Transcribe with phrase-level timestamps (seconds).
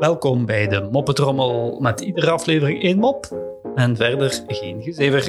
[0.00, 3.28] Welkom bij de Moppetrommel met iedere aflevering één mop
[3.74, 5.24] en verder geen gezever.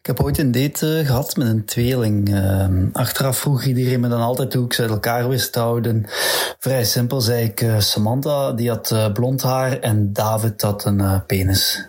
[0.00, 2.28] Ik heb ooit een date eh, gehad met een tweeling.
[2.28, 6.04] Uh, achteraf vroeg iedereen me dan altijd hoe ik ze uit elkaar wist te houden.
[6.58, 11.26] Vrij simpel zei ik, uh, Samantha die had uh, blond haar en David had een
[11.26, 11.88] penis.